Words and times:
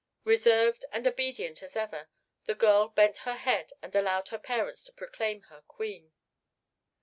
Reserved 0.23 0.83
and 0.91 1.05
obedient 1.07 1.61
as 1.61 1.75
ever, 1.75 2.09
the 2.45 2.55
girl 2.55 2.87
bent 2.87 3.19
her 3.19 3.35
head 3.35 3.71
and 3.83 3.95
allowed 3.95 4.29
her 4.29 4.39
parents 4.39 4.83
to 4.85 4.91
proclaim 4.93 5.43
her 5.43 5.61
Queen. 5.67 6.11